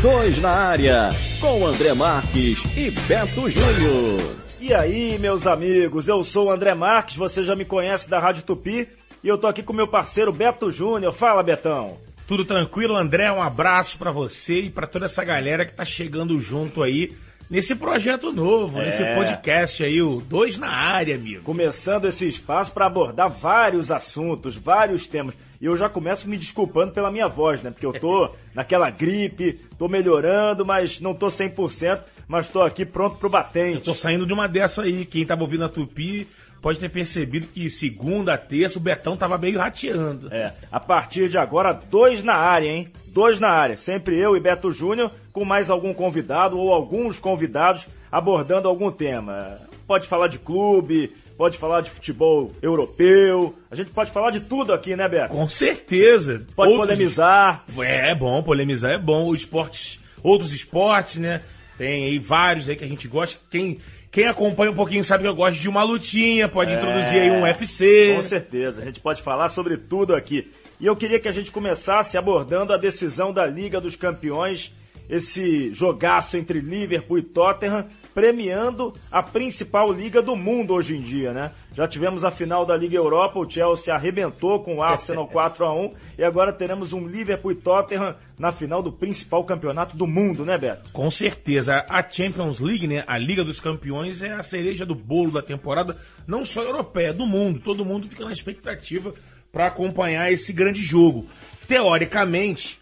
[0.00, 1.10] Dois na área,
[1.40, 4.36] com André Marques e Beto Júnior.
[4.60, 8.44] E aí, meus amigos, eu sou o André Marques, você já me conhece da Rádio
[8.44, 8.88] Tupi,
[9.24, 11.12] e eu tô aqui com meu parceiro Beto Júnior.
[11.12, 11.98] Fala, Betão.
[12.28, 13.32] Tudo tranquilo, André?
[13.32, 17.12] Um abraço para você e para toda essa galera que tá chegando junto aí
[17.50, 18.84] nesse projeto novo, é.
[18.84, 21.42] nesse podcast aí, o Dois na Área, amigo.
[21.42, 25.34] Começando esse espaço para abordar vários assuntos, vários temas.
[25.60, 27.70] E eu já começo me desculpando pela minha voz, né?
[27.70, 33.16] Porque eu tô naquela gripe, tô melhorando, mas não tô 100%, mas tô aqui pronto
[33.16, 33.78] pro batente.
[33.78, 35.04] Eu tô saindo de uma dessa aí.
[35.04, 36.26] Quem tava ouvindo a Tupi
[36.60, 40.32] pode ter percebido que segunda, terça, o Betão tava meio rateando.
[40.32, 42.92] É, a partir de agora, dois na área, hein?
[43.08, 43.76] Dois na área.
[43.76, 49.58] Sempre eu e Beto Júnior, com mais algum convidado ou alguns convidados abordando algum tema.
[49.86, 54.72] Pode falar de clube, pode falar de futebol europeu, a gente pode falar de tudo
[54.72, 55.32] aqui, né, Beto?
[55.32, 56.44] Com certeza.
[56.56, 56.88] Pode outros...
[56.88, 57.64] polemizar.
[57.78, 59.32] É, é bom, polemizar é bom.
[59.32, 61.40] Esportes, outros esportes, né?
[61.78, 63.38] Tem aí vários aí que a gente gosta.
[63.48, 63.78] Quem
[64.10, 67.30] quem acompanha um pouquinho sabe que eu gosto de uma lutinha, pode é, introduzir aí
[67.30, 68.14] um UFC.
[68.16, 70.50] Com certeza, a gente pode falar sobre tudo aqui.
[70.80, 74.72] E eu queria que a gente começasse abordando a decisão da Liga dos Campeões,
[75.08, 77.86] esse jogaço entre Liverpool e Tottenham,
[78.18, 81.52] premiando a principal liga do mundo hoje em dia, né?
[81.72, 85.72] Já tivemos a final da Liga Europa, o Chelsea arrebentou com o Arsenal 4 a
[85.72, 90.44] 1 e agora teremos um Liverpool e Tottenham na final do principal campeonato do mundo,
[90.44, 90.90] né, Beto?
[90.92, 91.86] Com certeza.
[91.88, 95.96] A Champions League, né, a Liga dos Campeões é a cereja do bolo da temporada,
[96.26, 97.60] não só europeia, do mundo.
[97.60, 99.14] Todo mundo fica na expectativa
[99.52, 101.24] para acompanhar esse grande jogo.
[101.68, 102.80] Teoricamente,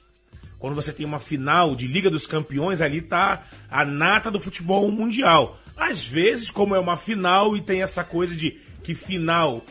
[0.66, 4.90] quando você tem uma final de Liga dos Campeões, ali tá a nata do futebol
[4.90, 5.56] mundial.
[5.76, 9.62] Às vezes, como é uma final e tem essa coisa de que final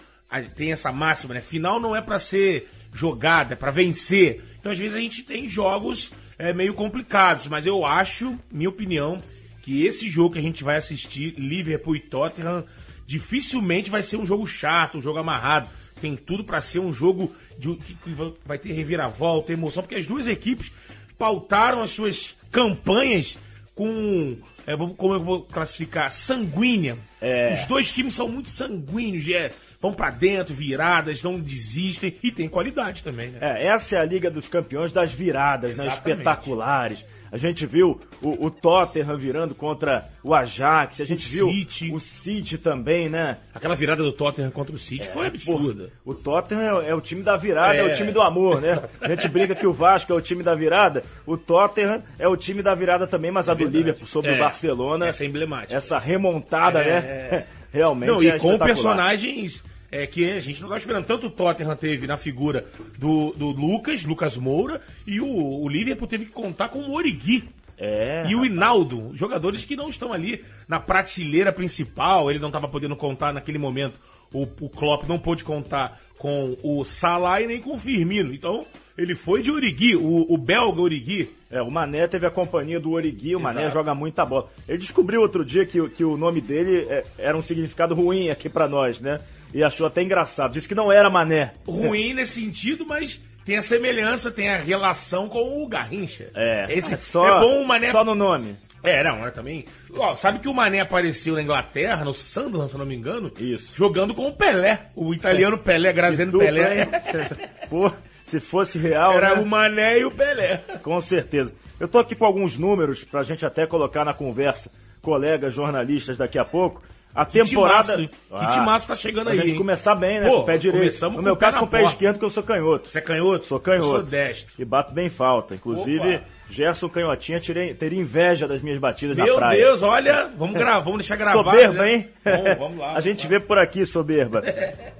[0.56, 1.42] tem essa máxima, né?
[1.42, 4.42] Final não é para ser jogada, é para vencer.
[4.58, 9.22] Então, às vezes a gente tem jogos é, meio complicados, mas eu acho, minha opinião,
[9.64, 12.64] que esse jogo que a gente vai assistir, Liverpool e Tottenham,
[13.06, 15.68] dificilmente vai ser um jogo chato, um jogo amarrado
[16.00, 20.28] tem tudo para ser um jogo de, que, vai ter reviravolta, emoção, porque as duas
[20.28, 20.72] equipes
[21.17, 23.38] pautaram as suas campanhas
[23.73, 26.97] com é, como eu vou classificar, sanguínea.
[27.22, 27.53] É.
[27.53, 32.50] Os dois times são muito sanguíneos, é, vão para dentro, viradas, não desistem e tem
[32.50, 33.29] qualidade também.
[33.29, 33.39] Né?
[33.41, 38.46] É, essa é a Liga dos Campeões das viradas, né, espetaculares a gente viu o,
[38.46, 41.01] o Tottenham virando contra o Ajax.
[41.01, 41.91] A gente o viu City.
[41.94, 43.40] o City também, né?
[43.53, 45.91] Aquela virada do Tottenham contra o City é, foi absurda.
[46.06, 47.79] Pô, o Tottenham é, é, o time da virada, é.
[47.79, 47.84] é.
[47.84, 48.81] o time do amor, né?
[49.01, 51.03] A gente brinca que o Vasco é o time da virada.
[51.25, 54.40] O Tottenham é o time da virada também, mas a do Liverpool sobre o é.
[54.40, 55.07] Barcelona.
[55.07, 55.75] Essa é emblemática.
[55.75, 57.45] Essa remontada, é, né?
[57.69, 58.12] Realmente.
[58.12, 61.06] Não, e com personagens é, que a gente não estava esperando.
[61.06, 62.66] Tanto o Tottenham teve na figura
[62.97, 67.47] do, do Lucas, Lucas Moura, e o, o Liverpool teve que contar com o Origui.
[67.78, 72.69] É, e o Hinaldo, jogadores que não estão ali na prateleira principal, ele não estava
[72.69, 74.00] podendo contar naquele momento.
[74.31, 78.34] O, o Klopp não pôde contar com o Salah e nem com o Firmino.
[78.34, 78.66] Então,
[78.97, 81.29] ele foi de Origui, o, o belga Origui.
[81.51, 83.56] É, o Mané teve a companhia do Origui, o Exato.
[83.56, 84.47] Mané joga muita bola.
[84.67, 88.50] Ele descobriu outro dia que, que o nome dele é, era um significado ruim aqui
[88.50, 89.19] para nós, né?
[89.53, 90.53] E achou até engraçado.
[90.53, 91.53] Disse que não era Mané.
[91.67, 96.29] Ruim nesse sentido, mas tem a semelhança, tem a relação com o Garrincha.
[96.35, 97.91] É, Esse, é só, é bom o Mané...
[97.91, 98.56] só no nome.
[98.81, 99.66] É, não, é também.
[99.95, 103.31] Ó, sabe que o Mané apareceu na Inglaterra, no Sunderland, se eu não me engano?
[103.39, 103.73] Isso.
[103.75, 106.85] Jogando com o Pelé, o italiano Pelé, Graziano Pelé.
[107.69, 107.91] Pô,
[108.25, 109.13] se fosse real.
[109.13, 109.41] Era né?
[109.41, 110.58] o Mané e o Pelé.
[110.84, 111.53] Com certeza.
[111.80, 114.72] Eu tô aqui com alguns números pra gente até colocar na conversa,
[115.02, 116.81] colegas jornalistas daqui a pouco.
[117.13, 117.96] A que temporada.
[117.96, 119.40] Timaço, ah, que timaço tá chegando aí.
[119.40, 119.58] A gente hein?
[119.58, 120.28] começar bem, né?
[120.28, 121.09] Pô, com o pé direito.
[121.09, 122.90] No meu caso, com o pé esquerdo, que eu sou canhoto.
[122.90, 123.46] Você é canhoto?
[123.46, 123.88] Sou canhoto.
[123.88, 124.53] Eu sou destro.
[124.59, 125.56] E bato bem falta.
[125.56, 126.25] Inclusive, Opa.
[126.50, 129.59] Gerson Canhotinha tirei, teria inveja das minhas batidas meu na praia.
[129.59, 131.44] Meu Deus, olha, vamos gravar, vamos deixar gravado.
[131.44, 131.94] Soberba, né?
[131.94, 132.09] hein?
[132.23, 132.94] Vamos, vamos lá.
[132.97, 134.44] a gente vê por aqui, soberba.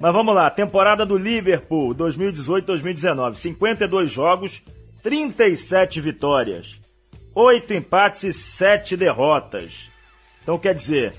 [0.00, 3.36] Mas vamos lá, temporada do Liverpool, 2018-2019.
[3.36, 4.62] 52 jogos,
[5.02, 6.80] 37 vitórias,
[7.34, 9.88] 8 empates e 7 derrotas.
[10.42, 11.14] Então quer dizer,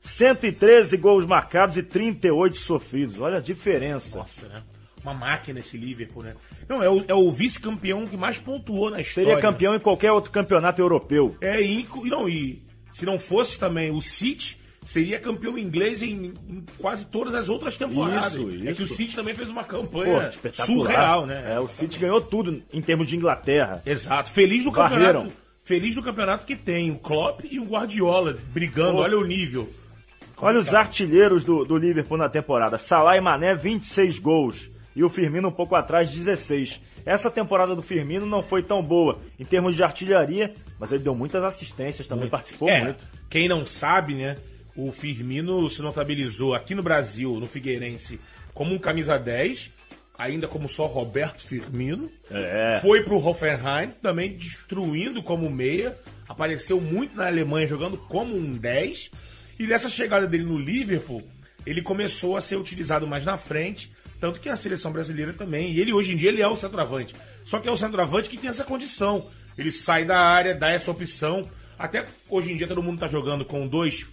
[0.00, 3.20] 113 gols marcados e 38 sofridos.
[3.20, 4.18] Olha a diferença.
[4.18, 4.62] Nossa, né?
[5.06, 6.34] Uma máquina esse Liverpool, né?
[6.68, 9.30] Não, é o, é o vice-campeão que mais pontuou na história.
[9.30, 11.36] Seria campeão em qualquer outro campeonato europeu.
[11.40, 12.60] É, e, não, e
[12.90, 17.76] se não fosse também o City, seria campeão inglês em, em, quase todas as outras
[17.76, 18.32] temporadas.
[18.32, 18.68] Isso, isso.
[18.68, 21.54] É que o City também fez uma campanha Pô, surreal, né?
[21.54, 23.80] É, o City ganhou tudo em termos de Inglaterra.
[23.86, 24.30] Exato.
[24.30, 25.32] Feliz do campeonato.
[25.64, 28.94] Feliz do campeonato que tem o Klopp e o Guardiola brigando.
[28.94, 29.02] Pô.
[29.02, 29.68] Olha o nível.
[30.38, 32.76] Olha os artilheiros do, do Liverpool na temporada.
[32.76, 34.68] Salah e Mané, 26 gols.
[34.96, 36.80] E o Firmino um pouco atrás, 16.
[37.04, 41.14] Essa temporada do Firmino não foi tão boa em termos de artilharia, mas ele deu
[41.14, 43.04] muitas assistências, também participou é, muito.
[43.28, 44.38] Quem não sabe, né?
[44.74, 48.18] O Firmino se notabilizou aqui no Brasil, no Figueirense,
[48.54, 49.70] como um camisa 10,
[50.16, 52.10] ainda como só Roberto Firmino.
[52.30, 52.78] É.
[52.80, 55.94] Foi pro Hoffenheim, também destruindo como meia.
[56.26, 59.10] Apareceu muito na Alemanha jogando como um 10.
[59.58, 61.22] E nessa chegada dele no Liverpool,
[61.66, 63.90] ele começou a ser utilizado mais na frente.
[64.20, 65.72] Tanto que a seleção brasileira também.
[65.72, 67.14] E ele hoje em dia ele é o centroavante.
[67.44, 69.26] Só que é o centroavante que tem essa condição.
[69.56, 71.42] Ele sai da área, dá essa opção.
[71.78, 74.06] Até hoje em dia todo mundo tá jogando com dois,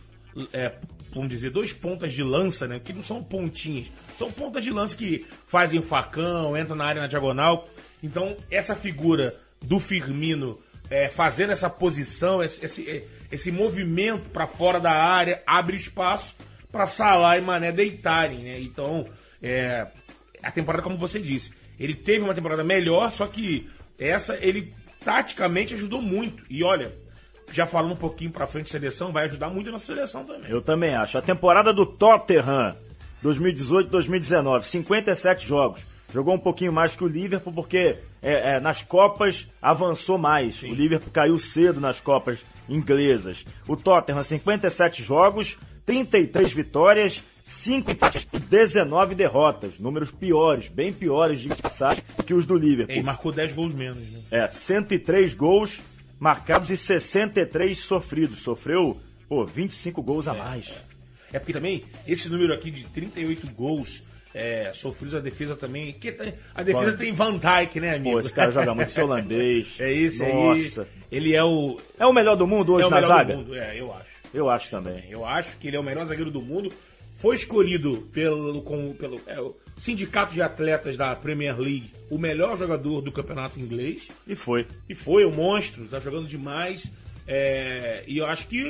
[0.51, 0.73] é,
[1.13, 2.79] vamos dizer, dois pontas de lança, né?
[2.79, 3.87] Que não são pontinhas.
[4.17, 7.67] São pontas de lança que fazem facão, entram na área na diagonal.
[8.01, 10.59] Então, essa figura do Firmino
[10.89, 16.35] é, fazendo essa posição, esse, esse, esse movimento para fora da área, abre espaço
[16.71, 18.59] para Salah e Mané deitarem, né?
[18.59, 19.05] Então,
[19.43, 19.87] é,
[20.41, 23.69] a temporada, como você disse, ele teve uma temporada melhor, só que
[23.99, 24.73] essa ele
[25.03, 26.43] taticamente ajudou muito.
[26.49, 26.91] E olha,
[27.51, 30.49] já falando um pouquinho para frente da seleção, vai ajudar muito na seleção também.
[30.49, 31.17] Eu também acho.
[31.17, 32.75] A temporada do Tottenham,
[33.23, 35.81] 2018-2019, 57 jogos.
[36.13, 40.57] Jogou um pouquinho mais que o Liverpool porque é, é, nas Copas avançou mais.
[40.57, 40.71] Sim.
[40.71, 43.43] O Liverpool caiu cedo nas Copas inglesas.
[43.67, 49.77] O Tottenham, 57 jogos, 33 vitórias, 5 empates e 19 derrotas.
[49.79, 52.95] Números piores, bem piores de passagem que os do Liverpool.
[52.95, 54.19] E marcou 10 gols menos, né?
[54.31, 55.81] É, 103 gols
[56.19, 58.39] marcados e 63 sofridos.
[58.39, 60.71] Sofreu, pô, 25 gols a mais.
[61.33, 64.03] É porque também, esse número aqui de 38 gols
[64.35, 65.91] é, sofridos, a defesa também.
[65.93, 66.97] Que tem- a defesa Bom.
[66.97, 68.11] tem Van Dijk, né, amigo?
[68.15, 69.75] Pô, esse cara joga muito, holandês.
[69.79, 70.83] É isso Nossa.
[70.83, 70.87] aí.
[71.11, 73.33] Ele é o, É o melhor do mundo hoje é o na melhor zaga?
[73.33, 73.55] do mundo.
[73.55, 74.12] É, eu acho.
[74.33, 75.03] Eu acho também.
[75.09, 76.71] Eu acho que ele é o melhor zagueiro do mundo.
[77.15, 82.57] Foi escolhido pelo, com, pelo é, o Sindicato de Atletas da Premier League o melhor
[82.57, 84.07] jogador do campeonato inglês.
[84.27, 84.65] E foi.
[84.89, 86.87] E foi o monstro, tá jogando demais.
[87.27, 88.61] É, e eu acho que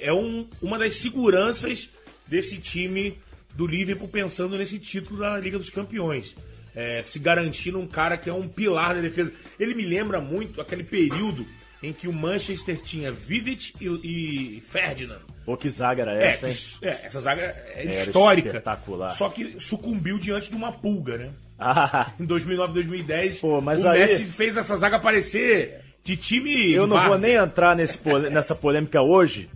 [0.00, 1.90] é um- uma das seguranças
[2.26, 3.18] desse time
[3.54, 6.36] do Liverpool pensando nesse título da Liga dos Campeões.
[6.74, 9.32] É, se garantindo um cara que é um pilar da defesa.
[9.58, 11.44] Ele me lembra muito aquele período
[11.82, 15.18] em que o Manchester tinha Vidic e, e Ferdinand.
[15.44, 16.52] Pô, que zaga era É, essa, hein?
[16.52, 18.48] isso- é, essa zaga é Era histórica.
[18.48, 19.10] espetacular.
[19.10, 21.30] Só que sucumbiu diante de uma pulga, né?
[21.58, 26.72] Ah, Em 2009, 2010, Pô, mas o aí- Messi fez essa zaga aparecer de time.
[26.72, 27.98] eu não vou nem entrar nesse
[28.30, 29.48] nessa polêmica hoje,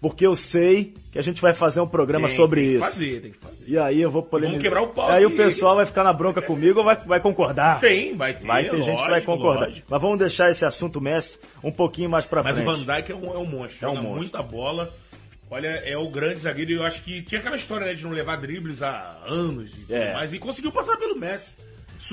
[0.00, 2.84] porque eu sei que a gente vai fazer um programa Tem, sobre tem que isso.
[2.84, 3.64] fazer, tem que fazer.
[3.66, 4.52] E aí eu vou polemizar.
[4.60, 7.20] Vamos quebrar o pau Aí o pessoal vai ficar na bronca comigo ou vai, vai
[7.20, 7.80] concordar?
[7.80, 8.46] Tem, vai ter.
[8.46, 9.66] Vai ter gente que vai lógico, concordar.
[9.66, 9.86] lógico.
[9.90, 12.68] Mas vamos deixar esse assunto Messi um pouquinho mais pra Mas frente.
[12.68, 14.16] o Van Dijk é um, é um monstro, É um monstro.
[14.16, 14.90] muita bola.
[15.52, 18.12] Olha, é o grande zagueiro e eu acho que tinha aquela história né, de não
[18.12, 20.12] levar dribles há anos e tudo É.
[20.14, 20.32] mais.
[20.32, 21.52] E conseguiu passar pelo Messi.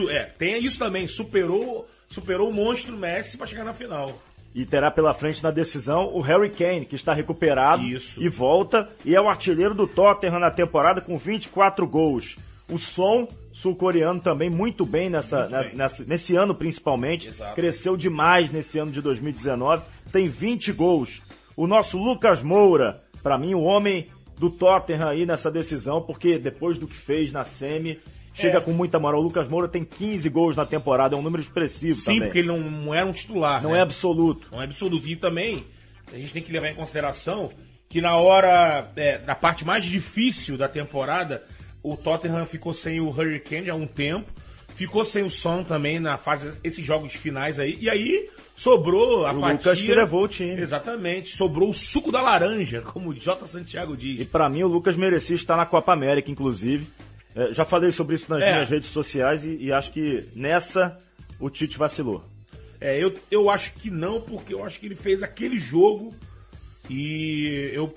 [0.10, 4.12] É, tem isso também, superou, superou o monstro Messi pra chegar na final.
[4.60, 8.20] E terá pela frente na decisão o Harry Kane, que está recuperado Isso.
[8.20, 8.90] e volta.
[9.06, 12.38] E é o artilheiro do Tottenham na temporada com 24 gols.
[12.68, 15.76] O Son, sul-coreano, também muito bem, nessa, Muito bem.
[15.76, 17.28] nessa- nesse ano principalmente.
[17.28, 17.54] Exato.
[17.54, 19.84] Cresceu demais nesse ano de 2019.
[20.12, 21.22] Tem 20 gols.
[21.56, 24.08] O nosso Lucas Moura, para mim, o homem
[24.40, 28.00] do Tottenham aí nessa decisão, porque depois do que fez na Semi,
[28.38, 28.62] chega É.
[28.62, 29.20] com muita moral.
[29.20, 32.22] O Lucas Moura tem 15 gols na temporada, é um número expressivo Sim, também.
[32.22, 33.62] porque ele não, não era um titular.
[33.64, 33.80] Não né?
[33.80, 34.48] é absoluto.
[34.52, 35.08] Não é absoluto.
[35.08, 35.66] E também,
[36.14, 37.52] a gente tem que levar em consideração
[37.90, 41.44] que na hora, é, na parte mais difícil da temporada,
[41.82, 44.30] o Tottenham ficou sem o Hurricane há um tempo,
[44.76, 49.32] ficou sem o Son também na fase, esses jogos finais aí, e aí sobrou a
[49.32, 49.54] O fatia.
[49.58, 50.60] Lucas que levou o time.
[50.62, 53.46] Exatamente, sobrou o suco da laranja, como o J.
[53.48, 54.28] Santiago E diz.
[54.28, 56.86] pra mim o Lucas merecia estar na Copa América, inclusive.
[57.38, 58.52] É, já falei sobre isso nas É.
[58.52, 60.98] minhas redes sociais e, e acho que nessa
[61.40, 62.24] o Tite vacilou.
[62.82, 66.14] É, eu, eu acho que não, porque eu acho que ele fez aquele jogo
[66.90, 67.94] e eu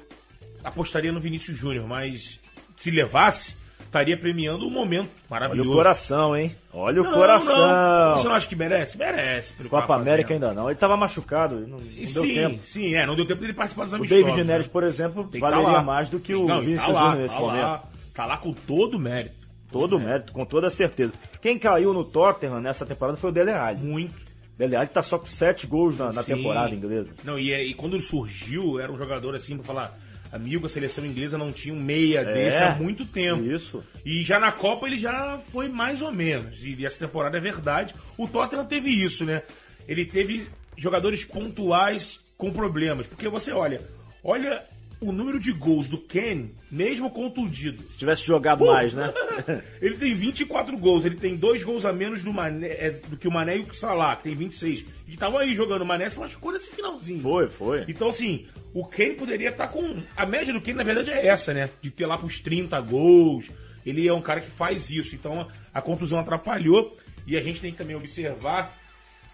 [0.64, 2.40] apostaria no Vinícius Júnior, mas
[2.76, 5.70] se levasse, estaria premiando um momento Olha maravilhoso.
[5.70, 6.54] o coração, hein?
[6.72, 7.56] Olha o Não, coração.
[7.68, 8.16] Não.
[8.16, 8.96] Você não acha que merece?
[8.96, 9.54] Merece.
[9.68, 10.44] Copa tá América fazendo.
[10.48, 10.68] ainda não.
[10.70, 12.60] Ele tava machucado, não, não E deu sim, tempo.
[12.64, 14.24] sim, é, não deu tempo dele participar dos O amistosos.
[14.26, 14.72] David Neres, né?
[14.72, 15.82] por exemplo, Tem tá valeria lá.
[15.82, 17.62] mais do que o Não, e Vinícius tá Júnior nesse tá momento.
[17.62, 17.82] Lá,
[18.14, 19.40] tá lá com todo o mérito.
[19.70, 21.12] Todo o mérito, com toda certeza.
[21.40, 23.78] Quem caiu no Tottenham nessa temporada foi o Dele Alli.
[23.80, 24.14] Muito.
[24.58, 27.14] Dele Alli tá só com sete gols na, na temporada inglesa.
[27.24, 29.96] Não, e, é- e quando ele surgiu, era um jogador assim pra falar,
[30.32, 33.44] amigo, a seleção inglesa não tinha um meia desse há muito tempo.
[33.44, 33.82] Isso.
[34.04, 36.64] E já na Copa ele já foi mais ou menos.
[36.64, 37.94] E essa temporada é verdade.
[38.18, 39.42] O Tottenham teve isso, né?
[39.86, 43.06] Ele teve jogadores pontuais com problemas.
[43.06, 43.80] Porque você olha,
[44.24, 44.60] olha
[45.00, 47.82] o número de gols do Ken, mesmo contundido.
[47.84, 49.12] Se tivesse jogado mais, né?
[49.80, 53.26] ele tem 24 gols, ele tem dois gols a menos do, Mané, é, do que
[53.26, 54.84] o Mané e o Salah, que tem 26.
[55.08, 57.22] E tava aí jogando o Mané, se machucou nesse finalzinho.
[57.22, 57.84] Foi, foi.
[57.88, 60.02] Então, assim, o Kane poderia estar tá com.
[60.14, 61.70] A média do Kane, na verdade, é essa, né?
[61.80, 63.50] De ter lá pros 30 gols.
[63.84, 65.14] Ele é um cara que faz isso.
[65.14, 66.94] Então, a contusão atrapalhou.
[67.26, 68.78] E a gente tem que também observar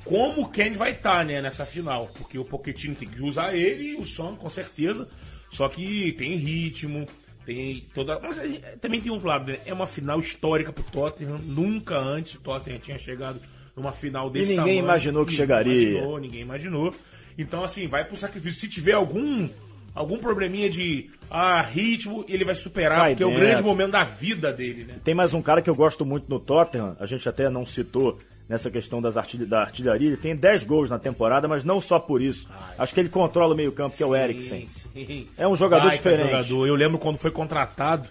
[0.04, 2.08] como o Kane vai estar, tá, né, nessa final.
[2.16, 5.08] Porque o Pochettino tem que usar ele e o Son, com certeza.
[5.50, 7.07] Só que tem ritmo,
[7.45, 8.19] tem toda.
[8.21, 8.37] Mas
[8.81, 9.59] também tem um lado, né?
[9.65, 11.38] É uma final histórica pro Tottenham.
[11.38, 13.41] Nunca antes o Tottenham tinha chegado
[13.76, 14.85] numa final desse E ninguém tamanho.
[14.85, 15.91] imaginou que ninguém chegaria.
[15.91, 16.95] Imaginou, ninguém imaginou.
[17.38, 18.61] Então, assim, vai pro sacrifício.
[18.61, 19.49] Se tiver algum
[19.95, 23.45] algum probleminha de ah, ritmo, ele vai superar, Vai porque é o dentro.
[23.47, 24.95] grande momento da vida dele, né?
[25.03, 28.19] Tem mais um cara que eu gosto muito no Tottenham, a gente até não citou
[28.49, 30.09] nessa questão das artilha, da artilharia.
[30.09, 32.49] Ele tem 10 gols na temporada, mas não só por isso.
[32.79, 34.67] Acho que ele controla o meio-campo, que é o Eriksen.
[34.69, 35.26] Sim.
[35.37, 36.31] É um jogador Baita diferente.
[36.31, 36.67] jogador.
[36.69, 38.09] Eu lembro quando foi contratado.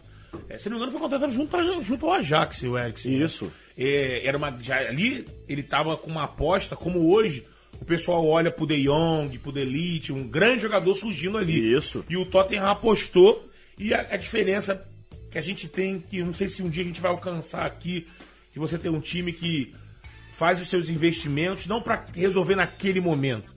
[0.50, 3.18] é, se não me engano, foi contratado junto, a- junto ao Ajax, o Eriksen.
[3.20, 3.25] né?
[3.25, 3.51] Isso.
[3.77, 7.46] É, era uma, já, ali ele tava com uma aposta, como hoje,
[7.80, 11.74] o pessoal olha pro De Jong, pro Delite, um grande jogador surgindo ali.
[11.74, 12.04] Isso.
[12.10, 13.48] E o Tottenham apostou.
[13.77, 14.82] E a, a diferença
[15.32, 18.06] que a gente tem, que não sei se um dia a gente vai alcançar aqui,
[18.54, 19.74] de você ter um time que
[20.38, 23.54] faz os seus investimentos, não para resolver naquele momento.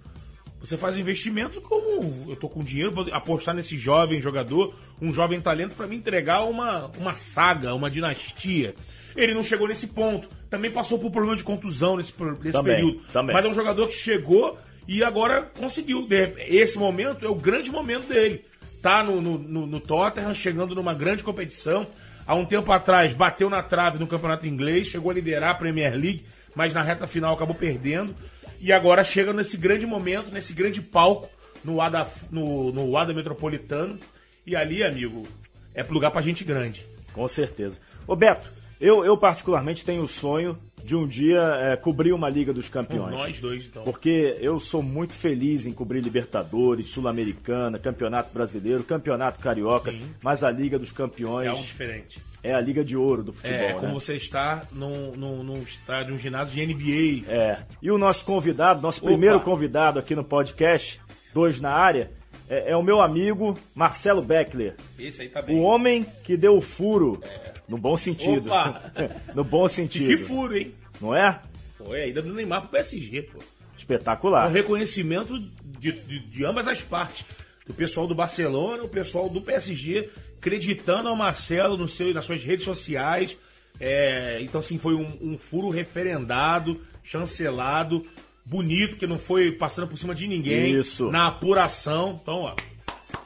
[0.61, 5.13] Você faz o investimento como eu tô com dinheiro, vou apostar nesse jovem jogador, um
[5.13, 8.75] jovem talento para me entregar uma, uma saga, uma dinastia.
[9.17, 10.29] Ele não chegou nesse ponto.
[10.51, 13.01] Também passou por problema de contusão nesse, nesse Também, período.
[13.13, 13.35] também.
[13.35, 16.07] Mas é um jogador que chegou e agora conseguiu.
[16.39, 18.45] Esse momento é o grande momento dele.
[18.83, 21.87] Tá no, no, no, no Tottenham, chegando numa grande competição.
[22.27, 25.95] Há um tempo atrás bateu na trave no campeonato inglês, chegou a liderar a Premier
[25.95, 26.25] League,
[26.59, 28.17] mas na reta final acabou perdendo.
[28.61, 31.31] E agora chega nesse grande momento, nesse grande palco,
[31.65, 33.97] no ADA, no, no ADA Metropolitano.
[34.45, 35.25] E ali, amigo,
[35.73, 36.85] é lugar pra gente grande.
[37.13, 37.79] Com certeza.
[38.09, 38.51] Ô Beto,
[38.81, 43.13] eu, eu particularmente tenho o sonho de um dia é, cobrir uma Liga dos Campeões.
[43.15, 43.83] Nós dois, então.
[43.85, 50.01] Porque eu sou muito feliz em cobrir Libertadores, Sul-Americana, Campeonato Brasileiro, Campeonato Carioca, Sim.
[50.23, 52.19] mas a Liga dos Campeões É algo diferente.
[52.43, 53.81] é a Liga de Ouro do futebol, É, né?
[53.81, 57.31] como você está num, num, num estádio, um ginásio de NBA.
[57.31, 57.59] É.
[57.83, 59.09] E o nosso convidado, nosso Opa.
[59.09, 61.01] primeiro convidado aqui no podcast,
[61.35, 62.11] dois na área,
[62.49, 64.75] é, é o meu amigo Marcelo Beckler.
[64.99, 65.61] Esse aí tá O bem.
[65.61, 67.23] homem que deu o furo.
[67.69, 68.47] No bom sentido.
[68.49, 68.93] Opa.
[69.35, 70.07] no bom sentido.
[70.09, 70.73] Que furo, hein?
[71.01, 71.41] Não é?
[71.77, 73.39] Foi ainda do Neymar pro PSG, pô.
[73.39, 74.49] É um Espetacular.
[74.51, 77.25] reconhecimento de, de, de ambas as partes.
[77.67, 82.43] Do pessoal do Barcelona, o pessoal do PSG, acreditando ao Marcelo no seu, nas suas
[82.43, 83.37] redes sociais.
[83.79, 88.05] É, então, assim, foi um, um furo referendado, chancelado,
[88.49, 90.75] bonito, que não foi passando por cima de ninguém.
[90.75, 91.11] Isso.
[91.11, 92.19] Na apuração.
[92.21, 92.55] Então, ó,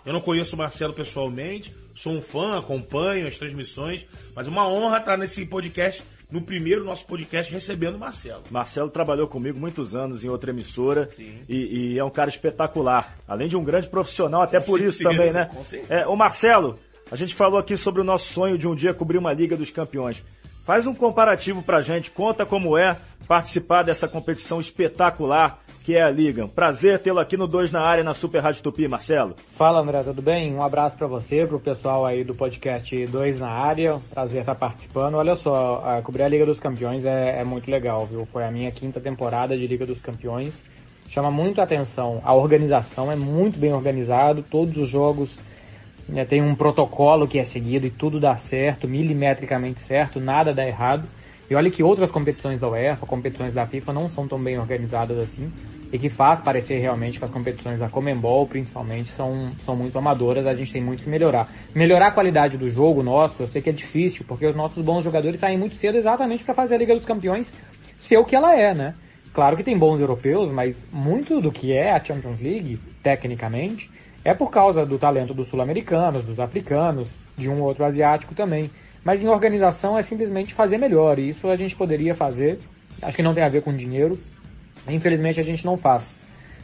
[0.04, 4.98] eu não conheço o Marcelo pessoalmente, sou um fã, acompanho as transmissões, mas uma honra
[4.98, 8.42] estar nesse podcast, no primeiro nosso podcast, recebendo o Marcelo.
[8.50, 11.08] Marcelo trabalhou comigo muitos anos em outra emissora
[11.48, 13.16] e, e é um cara espetacular.
[13.28, 15.50] Além de um grande profissional, até Com por isso também, né?
[15.88, 16.78] É, ô Marcelo,
[17.10, 19.70] a gente falou aqui sobre o nosso sonho de um dia cobrir uma Liga dos
[19.70, 20.24] Campeões.
[20.64, 26.10] Faz um comparativo pra gente, conta como é participar dessa competição espetacular que é a
[26.10, 26.46] Liga.
[26.46, 29.34] Prazer tê-lo aqui no 2 na área na Super Rádio Tupi, Marcelo.
[29.56, 30.54] Fala André, tudo bem?
[30.54, 33.98] Um abraço para você, pro pessoal aí do podcast 2 na área.
[34.14, 35.14] Prazer estar participando.
[35.16, 38.24] Olha só, a- cobrir a Liga dos Campeões é, é muito legal, viu?
[38.26, 40.62] Foi a minha quinta temporada de Liga dos Campeões.
[41.08, 42.20] Chama muito atenção.
[42.24, 44.44] A organização é muito bem organizado.
[44.48, 45.36] Todos os jogos
[46.08, 50.64] né, tem um protocolo que é seguido e tudo dá certo, milimetricamente certo, nada dá
[50.64, 51.08] errado.
[51.52, 55.18] E olha que outras competições da UEFA, competições da FIFA não são tão bem organizadas
[55.18, 55.52] assim
[55.92, 60.46] e que faz parecer realmente que as competições da Comembol, principalmente, são, são muito amadoras,
[60.46, 61.52] a gente tem muito que melhorar.
[61.74, 65.04] Melhorar a qualidade do jogo nosso, eu sei que é difícil, porque os nossos bons
[65.04, 67.52] jogadores saem muito cedo exatamente para fazer a Liga dos Campeões
[67.98, 68.94] ser o que ela é, né?
[69.34, 73.90] Claro que tem bons europeus, mas muito do que é a Champions League, tecnicamente,
[74.24, 78.70] é por causa do talento dos sul-americanos, dos africanos, de um outro asiático também.
[79.04, 82.60] Mas em organização é simplesmente fazer melhor, e isso a gente poderia fazer,
[83.00, 84.18] acho que não tem a ver com dinheiro,
[84.88, 86.14] infelizmente a gente não faz.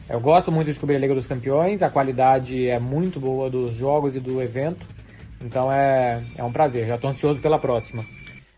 [0.09, 3.73] Eu gosto muito de cobrir a Liga dos Campeões, a qualidade é muito boa dos
[3.73, 4.85] jogos e do evento,
[5.41, 8.03] então é, é um prazer, já estou ansioso pela próxima.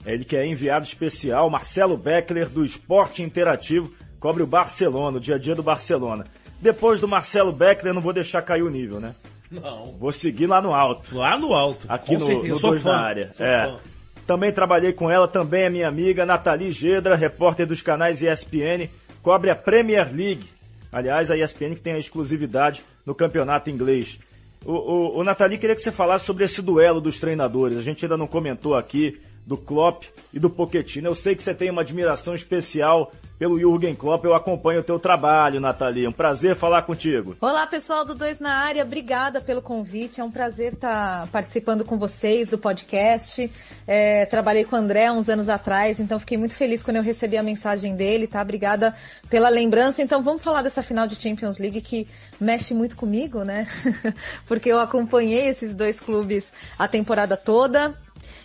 [0.06, 5.36] Ele que é enviado especial, Marcelo Beckler, do Esporte Interativo, cobre o Barcelona, o dia
[5.36, 6.26] a dia do Barcelona.
[6.60, 9.14] Depois do Marcelo Beckler, não vou deixar cair o nível, né?
[9.52, 9.88] Não.
[10.00, 11.16] Vou seguir lá no alto.
[11.16, 11.86] Lá no alto.
[11.90, 12.48] Aqui Com no, certeza.
[12.54, 12.92] no sou Dois fã.
[12.92, 13.32] na área.
[13.32, 13.68] Sou É.
[13.68, 13.80] fã.
[14.26, 18.88] Também trabalhei com ela, também é minha amiga, Nathalie Gedra, repórter dos canais ESPN,
[19.22, 20.46] cobre a Premier League.
[20.92, 24.20] Aliás, a ESPN que tem a exclusividade no campeonato inglês.
[24.64, 27.78] O, o, o Nathalie queria que você falasse sobre esse duelo dos treinadores.
[27.78, 31.08] A gente ainda não comentou aqui do Klopp e do Pochettino.
[31.08, 34.24] Eu sei que você tem uma admiração especial pelo Jürgen Klopp.
[34.24, 36.08] Eu acompanho o teu trabalho, Nathalie.
[36.08, 37.36] Um prazer falar contigo.
[37.42, 38.84] Olá, pessoal do Dois na Área.
[38.84, 40.22] Obrigada pelo convite.
[40.22, 43.52] É um prazer estar participando com vocês do podcast.
[43.88, 47.36] É, trabalhei com o André uns anos atrás, então fiquei muito feliz quando eu recebi
[47.36, 48.44] a mensagem dele, tá?
[48.44, 48.96] Obrigada
[49.28, 50.04] pela lembrança.
[50.04, 52.08] Então vamos falar dessa final de Champions League que
[52.40, 53.68] mexe muito comigo, né?
[54.46, 57.98] Porque eu acompanhei esses dois clubes a temporada toda.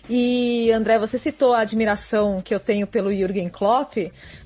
[0.09, 3.97] E André, você citou a admiração que eu tenho pelo Jürgen Klopp,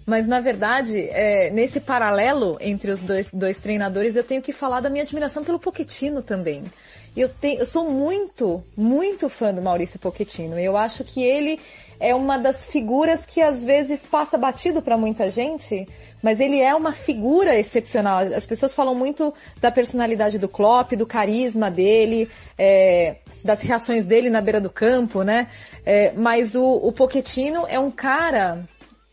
[0.06, 4.80] mas na verdade, é, nesse paralelo entre os dois, dois treinadores, eu tenho que falar
[4.80, 6.64] da minha admiração pelo Pochettino também.
[7.16, 10.58] Eu, tenho, eu sou muito, muito fã do Maurício Pochettino.
[10.58, 11.60] Eu acho que ele
[12.00, 15.88] é uma das figuras que às vezes passa batido para muita gente,
[16.22, 18.20] mas ele é uma figura excepcional.
[18.20, 24.30] As pessoas falam muito da personalidade do Klopp, do carisma dele, é, das reações dele
[24.30, 25.48] na beira do campo, né?
[25.86, 28.64] É, mas o, o Pochettino é um cara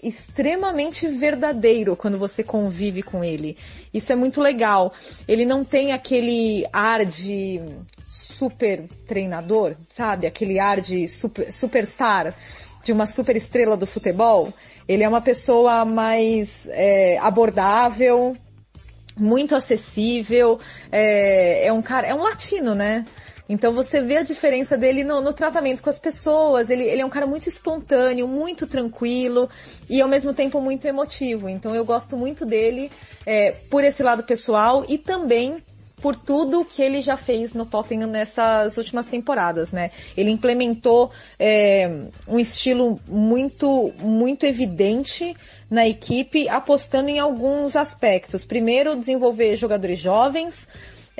[0.03, 3.57] extremamente verdadeiro quando você convive com ele.
[3.93, 4.93] Isso é muito legal.
[5.27, 7.61] Ele não tem aquele ar de
[8.09, 10.27] super treinador, sabe?
[10.27, 12.35] Aquele ar de super, superstar,
[12.85, 14.53] de uma super estrela do futebol.
[14.89, 18.37] Ele é uma pessoa mais é, abordável,
[19.17, 20.59] muito acessível,
[20.91, 23.05] é, é um cara, é um latino, né?
[23.49, 26.69] Então você vê a diferença dele no, no tratamento com as pessoas.
[26.69, 29.49] Ele, ele, é um cara muito espontâneo, muito tranquilo
[29.89, 31.49] e ao mesmo tempo muito emotivo.
[31.49, 32.93] Então eu gosto muito dele
[33.25, 35.63] é, por esse lado pessoal e também
[36.01, 39.91] por tudo que ele já fez no Tottenham nessas últimas temporadas, né?
[40.17, 45.37] Ele implementou é, um estilo muito, muito evidente
[45.71, 48.45] na equipe, apostando em alguns aspectos.
[48.45, 50.69] Primeiro, desenvolver jogadores jovens,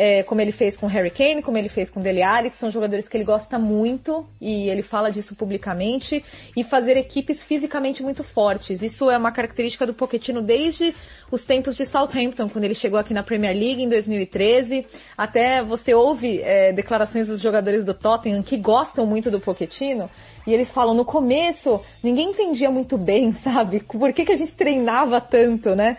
[0.01, 2.71] é, como ele fez com Harry Kane, como ele fez com Dele Alli, que são
[2.71, 6.25] jogadores que ele gosta muito e ele fala disso publicamente,
[6.57, 8.81] e fazer equipes fisicamente muito fortes.
[8.81, 10.95] Isso é uma característica do Pochettino desde
[11.33, 14.87] os tempos de Southampton, quando ele chegou aqui na Premier League em 2013.
[15.17, 20.09] Até você ouve é, declarações dos jogadores do Tottenham que gostam muito do Pochettino,
[20.47, 23.81] e eles falam, no começo, ninguém entendia muito bem, sabe?
[23.81, 25.97] Por que, que a gente treinava tanto, né?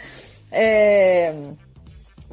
[0.49, 1.33] É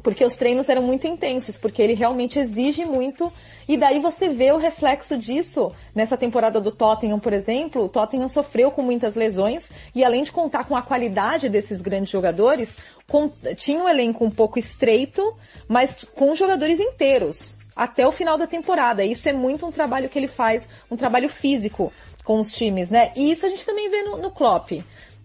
[0.07, 3.29] porque os treinos eram muito intensos, porque ele realmente exige muito,
[3.67, 8.29] e daí você vê o reflexo disso nessa temporada do Tottenham, por exemplo, o Tottenham
[8.29, 13.29] sofreu com muitas lesões, e além de contar com a qualidade desses grandes jogadores, com,
[13.57, 15.35] tinha um elenco um pouco estreito,
[15.67, 19.03] mas com jogadores inteiros, até o final da temporada.
[19.03, 21.91] Isso é muito um trabalho que ele faz, um trabalho físico
[22.23, 23.11] com os times, né?
[23.13, 24.71] E isso a gente também vê no, no Klopp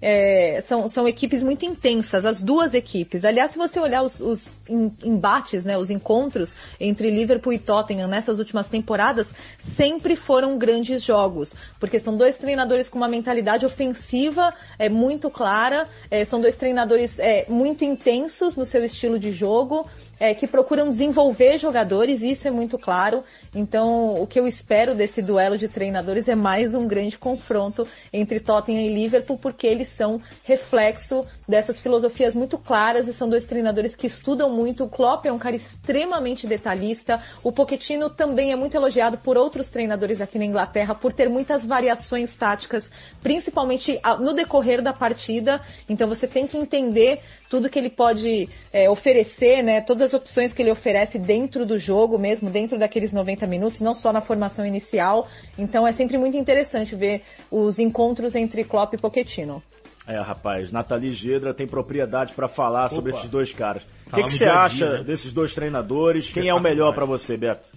[0.03, 3.25] é, são, são equipes muito intensas, as duas equipes.
[3.25, 8.41] Aliás, se você olhar os, os embates, né, os encontros entre Liverpool e Tottenham nessas
[8.41, 14.89] últimas temporadas, sempre foram grandes jogos, porque são dois treinadores com uma mentalidade ofensiva é,
[14.89, 19.89] muito clara, é, são dois treinadores é, muito intensos no seu estilo de jogo,
[20.23, 23.25] é, que procuram desenvolver jogadores, isso é muito claro.
[23.53, 28.39] Então, o que eu espero desse duelo de treinadores é mais um grande confronto entre
[28.39, 33.97] Tottenham e Liverpool, porque eles são reflexo dessas filosofias muito claras e são dois treinadores
[33.97, 34.85] que estudam muito.
[34.85, 37.21] O Klopp é um cara extremamente detalhista.
[37.43, 41.65] O Pochettino também é muito elogiado por outros treinadores aqui na Inglaterra por ter muitas
[41.65, 45.61] variações táticas, principalmente no decorrer da partida.
[45.89, 49.81] Então, você tem que entender tudo que ele pode é, oferecer, né?
[49.81, 53.95] Todas as opções que ele oferece dentro do jogo mesmo, dentro daqueles 90 minutos, não
[53.95, 55.29] só na formação inicial.
[55.59, 59.63] Então é sempre muito interessante ver os encontros entre Klopp e Pochettino.
[60.07, 62.95] É, rapaz, Nathalie Gedra tem propriedade para falar Opa.
[62.95, 63.83] sobre esses dois cares.
[64.07, 65.05] O que, que você acha dia, né?
[65.05, 66.33] desses dois treinadores?
[66.33, 67.69] Quem é o melhor para você, Beto?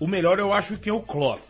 [0.00, 1.42] O melhor eu acho que é o Klopp.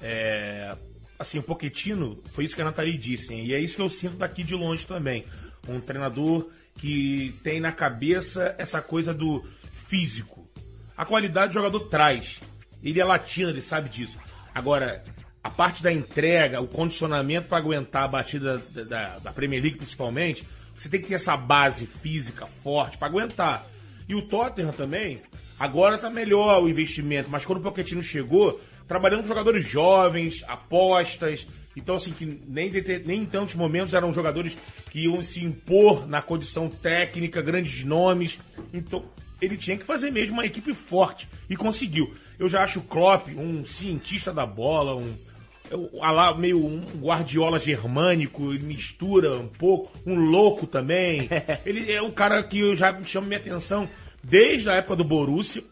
[0.00, 0.74] É,
[1.18, 3.44] assim, o Pochettino, foi isso que a Nathalie disse, hein?
[3.44, 5.24] e é isso que eu sinto daqui de longe também.
[5.68, 9.44] Um treinador que tem na cabeça essa coisa do
[9.88, 10.46] físico.
[10.96, 12.40] A qualidade do jogador traz.
[12.82, 14.16] Ele é latino, ele sabe disso.
[14.54, 15.04] Agora,
[15.42, 19.78] a parte da entrega, o condicionamento para aguentar a batida da, da, da, Premier League
[19.78, 20.44] principalmente,
[20.76, 23.66] você tem que ter essa base física forte para aguentar.
[24.08, 25.22] E o Tottenham também,
[25.58, 31.46] agora tá melhor o investimento, mas quando o Pochettino chegou, trabalhando com jogadores jovens, apostas,
[31.76, 32.70] então, assim, que nem,
[33.04, 34.58] nem em tantos momentos eram jogadores
[34.90, 38.38] que iam se impor na condição técnica, grandes nomes.
[38.72, 39.04] Então,
[39.40, 41.28] ele tinha que fazer mesmo uma equipe forte.
[41.48, 42.12] E conseguiu.
[42.38, 45.14] Eu já acho o Klopp um cientista da bola, um,
[45.94, 51.28] lá meio um guardiola germânico, ele mistura um pouco, um louco também.
[51.64, 53.88] ele é um cara que eu já chama minha atenção
[54.22, 55.62] desde a época do Borussia.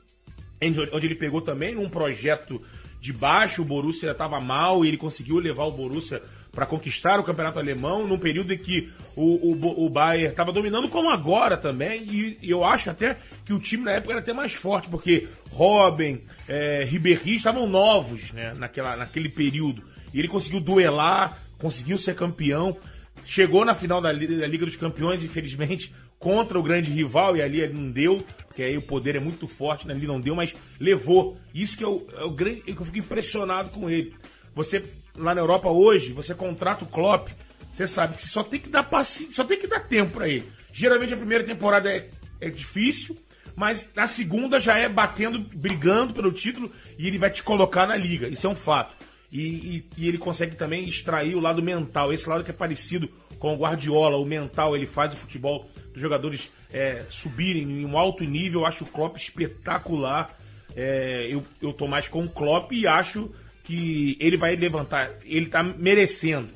[0.92, 2.62] onde ele pegou também um projeto
[3.00, 7.22] de baixo, o Borussia estava mal e ele conseguiu levar o Borussia para conquistar o
[7.22, 12.02] campeonato alemão num período em que o, o, o Bayern estava dominando como agora também
[12.02, 15.28] e, e, eu acho até que o time na época era até mais forte porque
[15.50, 19.84] Robin, é, Ribéry estavam novos né, naquela, naquele período.
[20.12, 22.76] E ele conseguiu duelar, conseguiu ser campeão,
[23.24, 27.60] chegou na final da, da Liga dos Campeões infelizmente contra o grande rival e ali
[27.60, 29.94] ele não deu, porque aí o poder é muito forte, né?
[29.94, 31.38] ali não deu, mas levou.
[31.54, 34.14] Isso que é o, é o grande, eu fico impressionado com ele.
[34.54, 34.82] Você
[35.16, 37.28] lá na Europa hoje, você contrata o Klopp,
[37.72, 40.44] você sabe que só tem que dar paciência, só tem que dar tempo para ele.
[40.72, 42.08] Geralmente a primeira temporada é,
[42.40, 43.16] é difícil,
[43.54, 47.96] mas na segunda já é batendo, brigando pelo título e ele vai te colocar na
[47.96, 48.28] liga.
[48.28, 48.94] Isso é um fato.
[49.30, 53.10] E, e, e, ele consegue também extrair o lado mental, esse lado que é parecido
[53.38, 55.68] com o Guardiola, o mental, ele faz o futebol
[56.00, 58.60] jogadores é, subirem em um alto nível.
[58.60, 60.36] Eu acho o Klopp espetacular.
[60.76, 63.30] É, eu, eu tô mais com o Klopp e acho
[63.64, 66.48] que ele vai levantar, ele tá merecendo.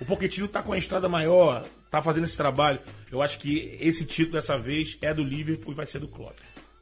[0.00, 2.78] O Pochettino tá com a estrada maior, tá fazendo esse trabalho.
[3.10, 6.36] Eu acho que esse título dessa vez é do Liverpool e vai ser do Klopp.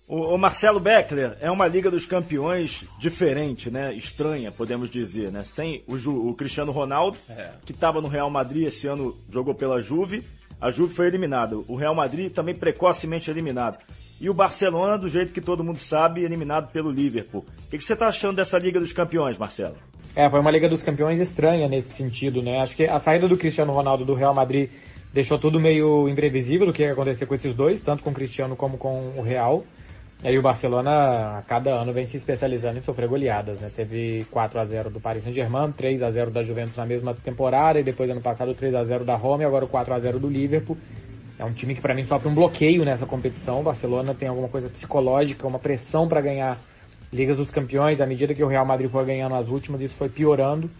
[0.06, 3.94] O, Marcelo Beckler é uma Liga dos Campeões diferente, né?
[3.94, 5.44] Estranha, podemos dizer, né?
[5.44, 7.52] Sem o, Ju, o Cristiano Ronaldo, é.
[7.64, 10.24] que estava no Real Madrid esse ano, jogou pela Juve,
[10.60, 11.56] a Juve foi eliminada.
[11.66, 13.78] O Real Madrid também precocemente eliminado.
[14.20, 17.46] E o Barcelona, do jeito que todo mundo sabe, eliminado pelo Liverpool.
[17.66, 19.76] O que, você está achando dessa Liga dos Campeões, Marcelo?
[20.14, 22.60] É, foi uma Liga dos Campeões estranha nesse sentido, né?
[22.60, 24.68] Acho que a saída do Cristiano Ronaldo do Real Madrid
[25.12, 28.54] deixou tudo meio imprevisível do que ia acontecer com esses dois, tanto com o Cristiano
[28.54, 29.64] como com o Real.
[30.22, 33.70] E o Barcelona, a cada ano, vem se especializando em sofrer goleadas, né?
[33.74, 37.80] Teve 4 a 0 do Paris Saint-Germain, 3 a 0 da Juventus na mesma temporada,
[37.80, 40.18] e depois ano passado 3 a 0 da Roma e agora o 4 a 0
[40.18, 40.76] do Liverpool.
[41.38, 43.60] É um time que para mim sofre um bloqueio nessa competição.
[43.60, 46.58] O Barcelona tem alguma coisa psicológica, uma pressão para ganhar
[47.10, 47.98] Ligas dos Campeões.
[48.02, 50.70] À medida que o Real Madrid foi ganhando as últimas, isso foi piorando.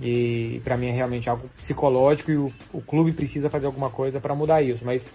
[0.00, 4.18] E para mim é realmente algo psicológico e o, o clube precisa fazer alguma coisa
[4.18, 4.84] para mudar isso.
[4.84, 5.06] Mas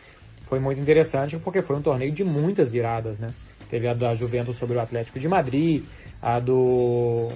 [0.47, 3.33] foi muito interessante porque foi um torneio de muitas viradas, né?
[3.69, 5.83] Teve a da Juventus sobre o Atlético de Madrid,
[6.21, 7.29] a do,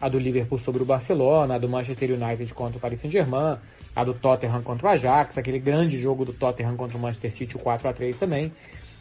[0.00, 3.58] a do Liverpool sobre o Barcelona, a do Manchester United contra o Paris Saint-Germain,
[3.94, 7.56] a do Tottenham contra o Ajax, aquele grande jogo do Tottenham contra o Manchester City,
[7.56, 8.52] o 4 a 3 também.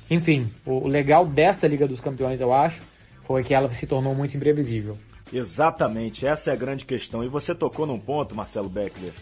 [0.09, 2.81] Enfim, o, legal dessa Liga dos Campeões, eu acho,
[3.25, 4.97] foi que ela se tornou muito imprevisível.
[5.33, 7.23] Exatamente, essa é a grande questão.
[7.23, 9.13] E você tocou num ponto, Marcelo Beckler,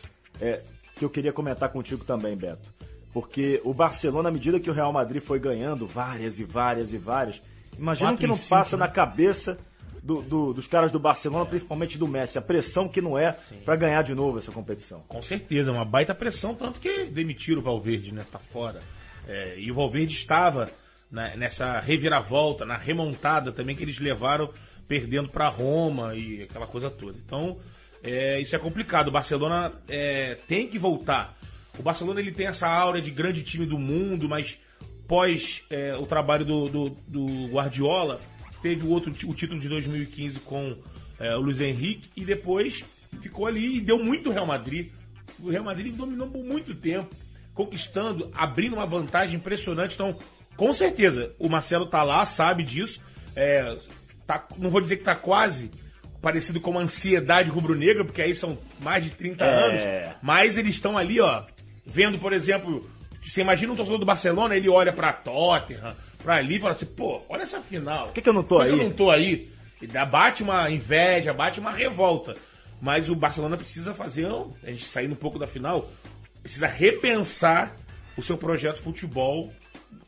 [0.42, 0.60] é,
[0.96, 2.70] que eu queria comentar contigo também, Beto.
[3.14, 6.98] Porque o Barcelona, à medida que o Real Madrid foi ganhando várias e várias e
[6.98, 7.42] várias,
[7.78, 8.86] Imagina o que não passa né?
[8.86, 9.58] na cabeça
[10.02, 13.76] do, do, dos caras do Barcelona, principalmente do Messi, a pressão que não é para
[13.76, 15.00] ganhar de novo essa competição.
[15.08, 18.26] Com certeza, uma baita pressão, tanto que demitiram o Valverde, né?
[18.30, 18.82] Tá fora.
[19.28, 20.70] É, e o Valverde estava
[21.10, 24.50] né, nessa reviravolta, na remontada também que eles levaram
[24.88, 27.18] perdendo para Roma e aquela coisa toda.
[27.26, 27.58] Então,
[28.04, 29.08] é, isso é complicado.
[29.08, 31.34] O Barcelona é, tem que voltar.
[31.80, 34.60] O Barcelona ele tem essa aura de grande time do mundo, mas
[35.08, 38.22] pós é, o trabalho do, do, do, Guardiola,
[38.62, 40.76] teve o outro o título de 2015 com
[41.20, 42.84] é, o Luiz Henrique e depois
[43.22, 44.90] ficou ali e deu muito Real Madrid.
[45.40, 47.10] O Real Madrid dominou por muito tempo,
[47.54, 49.96] conquistando, abrindo uma vantagem impressionante.
[49.96, 50.18] Então,
[50.56, 53.02] com certeza, o Marcelo tá lá, sabe disso.
[53.36, 53.78] É,
[54.26, 55.72] tá, não vou dizer que tá quase
[56.22, 59.66] parecido com uma ansiedade rubro-negra, porque aí são mais de 30 é.
[60.06, 60.16] anos.
[60.22, 61.44] Mas eles estão ali, ó,
[61.86, 62.90] vendo, por exemplo,
[63.30, 66.86] você imagina um torcedor do Barcelona, ele olha pra Tottenham, pra ali e fala assim,
[66.86, 68.08] pô, olha essa final.
[68.08, 68.70] Por que, que eu não tô Por aí?
[68.70, 69.50] Por que eu não tô aí?
[69.82, 72.36] E bate uma inveja, bate uma revolta.
[72.82, 74.28] Mas o Barcelona precisa fazer,
[74.64, 75.90] a gente saindo um pouco da final,
[76.42, 77.76] precisa repensar
[78.18, 79.54] o seu projeto de futebol,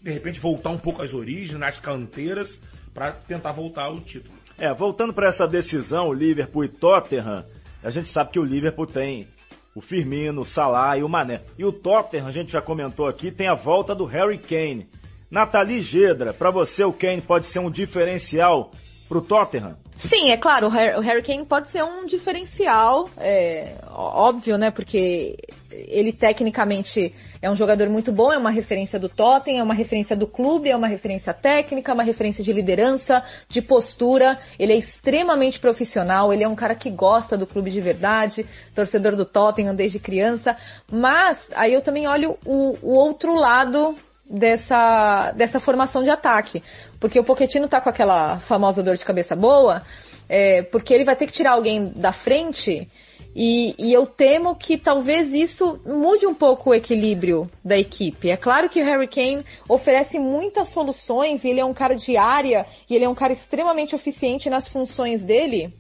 [0.02, 2.60] de repente voltar um pouco às origens, nas canteiras,
[2.94, 4.36] para tentar voltar ao título.
[4.58, 7.46] É, voltando para essa decisão, Liverpool e Tottenham,
[7.84, 9.28] a gente sabe que o Liverpool tem
[9.76, 11.42] o Firmino, o Salah e o Mané.
[11.58, 14.90] E o Tottenham, a gente já comentou aqui, tem a volta do Harry Kane.
[15.30, 18.72] Nathalie Gedra, para você o Kane pode ser um diferencial
[19.08, 19.76] para o Tottenham?
[19.96, 25.38] Sim, é claro, o Harry Kane pode ser um diferencial, é, óbvio, né, porque
[25.72, 30.14] ele tecnicamente é um jogador muito bom, é uma referência do Tottenham, é uma referência
[30.14, 35.60] do clube, é uma referência técnica, uma referência de liderança, de postura, ele é extremamente
[35.60, 39.98] profissional, ele é um cara que gosta do clube de verdade, torcedor do Tottenham desde
[39.98, 40.58] criança,
[40.92, 43.96] mas aí eu também olho o, o outro lado
[44.30, 46.64] dessa, dessa formação de ataque.
[47.00, 49.82] Porque o Pochettino tá com aquela famosa dor de cabeça boa,
[50.28, 52.88] é, porque ele vai ter que tirar alguém da frente
[53.36, 58.30] E, e, eu temo que talvez isso mude um pouco o equilíbrio da equipe.
[58.30, 62.16] É claro que o Harry Kane oferece muitas soluções, e ele é um cara de
[62.16, 65.74] área, e ele é um cara extremamente eficiente nas funções dele,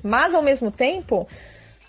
[0.00, 1.26] mas ao mesmo tempo,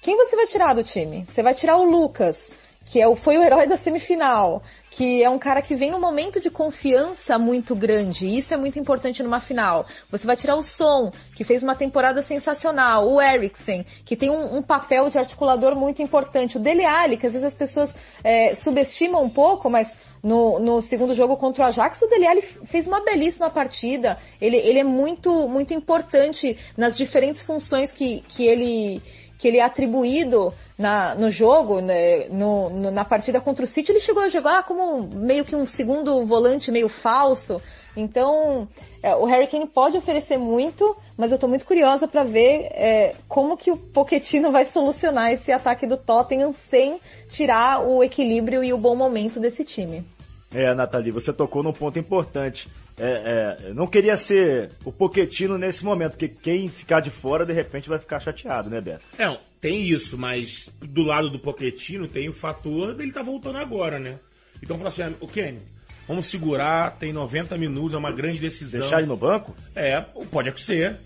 [0.01, 1.25] quem você vai tirar do time?
[1.29, 2.55] Você vai tirar o Lucas,
[2.87, 5.99] que é o, foi o herói da semifinal, que é um cara que vem num
[5.99, 9.85] momento de confiança muito grande, e isso é muito importante numa final.
[10.11, 14.57] Você vai tirar o Som, que fez uma temporada sensacional, o Eriksen, que tem um,
[14.57, 18.53] um papel de articulador muito importante, o Dele Alli, que às vezes as pessoas é,
[18.53, 22.85] subestimam um pouco, mas no, no segundo jogo contra o Ajax, o Dele Alli fez
[22.85, 29.01] uma belíssima partida, ele, ele é muito, muito importante nas diferentes funções que, que ele
[29.41, 33.91] que ele é atribuído na, no jogo, né, no, no, na partida contra o City,
[33.91, 37.59] ele chegou a jogar como meio que um segundo volante meio falso.
[37.97, 38.67] Então,
[39.01, 43.15] é, o Harry Kane pode oferecer muito, mas eu estou muito curiosa para ver é,
[43.27, 48.71] como que o Pochettino vai solucionar esse ataque do Tottenham sem tirar o equilíbrio e
[48.71, 50.05] o bom momento desse time.
[50.53, 52.69] É, Nathalie, você tocou num ponto importante.
[53.03, 57.51] É, é, não queria ser o Poquetino nesse momento, porque quem ficar de fora, de
[57.51, 59.03] repente, vai ficar chateado, né, Beto?
[59.17, 63.99] É, tem isso, mas do lado do Poquetino tem o fator dele tá voltando agora,
[63.99, 64.19] né?
[64.61, 65.59] Então fala assim, o Kenny,
[66.07, 68.79] vamos segurar, tem 90 minutos, é uma grande decisão.
[68.79, 69.55] Deixar ele no banco?
[69.75, 69.99] É,
[70.31, 70.97] pode ser.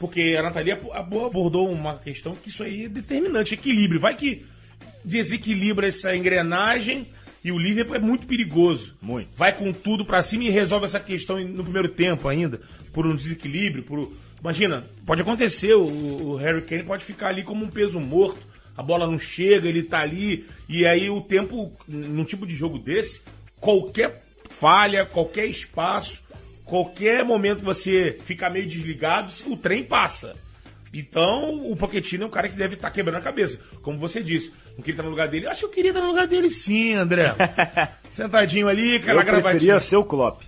[0.00, 4.00] Porque a Natalia abordou uma questão que isso aí é determinante, equilíbrio.
[4.00, 4.44] Vai que
[5.04, 7.06] desequilibra essa engrenagem
[7.46, 8.96] e o Liverpool é muito perigoso.
[9.00, 9.28] Muito.
[9.36, 12.60] Vai com tudo para cima e resolve essa questão no primeiro tempo ainda,
[12.92, 17.64] por um desequilíbrio, por imagina, pode acontecer, o, o Harry Kane pode ficar ali como
[17.64, 18.40] um peso morto.
[18.76, 22.80] A bola não chega, ele tá ali e aí o tempo num tipo de jogo
[22.80, 23.20] desse,
[23.60, 26.24] qualquer falha, qualquer espaço,
[26.64, 30.34] qualquer momento que você fica meio desligado, o trem passa.
[30.92, 33.60] Então, o Pochettino é um cara que deve estar tá quebrando a cabeça.
[33.82, 35.46] Como você disse, não queria estar no lugar dele.
[35.46, 37.34] Eu acho que eu queria estar no lugar dele sim, André.
[38.12, 39.48] Sentadinho ali, aquela gravatinha.
[39.48, 40.42] Eu preferia ser o Klopp.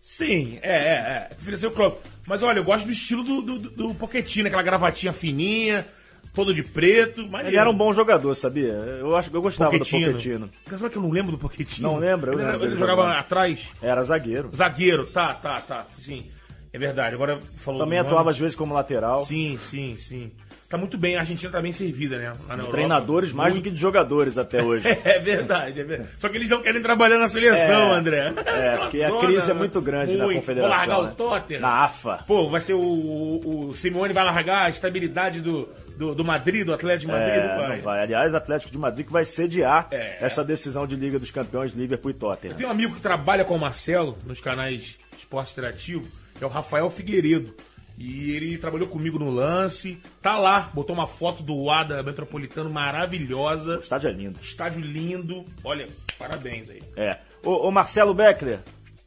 [0.00, 1.28] Sim, é, é, é.
[1.34, 2.02] Preferia ser o Klopp.
[2.26, 5.86] Mas olha, eu gosto do estilo do, do, do Pochettino, aquela gravatinha fininha,
[6.32, 7.28] todo de preto.
[7.28, 7.48] Maneiro.
[7.48, 8.72] Ele era um bom jogador, sabia?
[8.72, 10.06] Eu, acho, eu gostava Pochettino.
[10.06, 10.50] do Pochettino.
[10.66, 11.88] Sabe que eu não lembro do Pochettino?
[11.88, 12.32] Não lembra?
[12.32, 13.68] Eu ele, lembro ele jogava atrás?
[13.82, 14.50] Era zagueiro.
[14.54, 16.24] Zagueiro, tá, tá, tá, sim.
[16.72, 17.14] É verdade.
[17.14, 19.24] Agora falou Também atuava às vezes como lateral.
[19.26, 20.32] Sim, sim, sim.
[20.74, 22.32] Tá muito bem, a Argentina tá bem servida, né?
[22.48, 23.62] Na Treinadores mais muito...
[23.62, 24.84] do que de jogadores até hoje.
[25.04, 26.10] é verdade, é verdade.
[26.18, 28.34] Só que eles não querem trabalhar na seleção, é, André.
[28.44, 30.26] É, porque a crise é muito grande muito.
[30.26, 30.76] na confederação.
[30.76, 31.12] Vou largar né?
[31.12, 31.60] o Tottenham.
[31.60, 32.18] Na AFA.
[32.26, 36.66] Pô, vai ser o, o, o Simeone vai largar a estabilidade do, do, do, Madrid,
[36.66, 37.78] do Atlético de Madrid, é, vai.
[37.78, 38.02] vai.
[38.02, 40.16] Aliás, Atlético de Madrid que vai sediar é.
[40.20, 42.54] essa decisão de Liga dos Campeões Liverpool e Tottenham.
[42.54, 46.04] Eu tenho um amigo que trabalha com o Marcelo nos canais Esporte Interativo,
[46.36, 47.54] que é o Rafael Figueiredo.
[47.98, 49.98] E ele trabalhou comigo no lance.
[50.20, 53.76] Tá lá, botou uma foto do Ada Metropolitano maravilhosa.
[53.76, 54.38] O estádio é lindo.
[54.42, 55.44] Estádio lindo.
[55.62, 56.82] Olha, parabéns aí.
[56.96, 57.18] É.
[57.42, 58.58] Ô, ô Marcelo Beckler,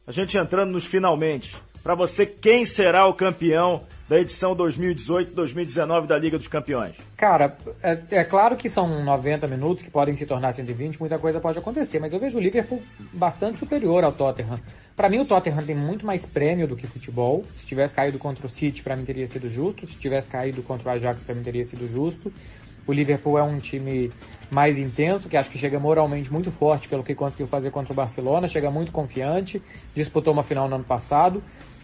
[0.06, 1.54] a gente entrando nos finalmente.
[1.82, 6.94] Para você, quem será o campeão da edição 2018-2019 da Liga dos Campeões?
[7.16, 11.40] Cara, é, é, claro que são 90 minutos que podem se tornar 120, muita coisa
[11.40, 14.60] pode acontecer, mas eu vejo o Liverpool bastante superior ao Tottenham.
[14.96, 17.44] Para mim, o Tottenham tem muito mais prêmio do que futebol.
[17.54, 19.86] Se tivesse caído contra o City, para mim teria sido justo.
[19.86, 22.32] Se tivesse caído contra o Ajax, para mim teria sido justo.
[22.88, 24.10] O Liverpool é um time
[24.50, 27.96] mais intenso, que acho que chega moralmente muito forte pelo que conseguiu fazer contra o
[27.96, 29.62] Barcelona, chega muito confiante,
[29.94, 31.40] disputou uma final no ano passado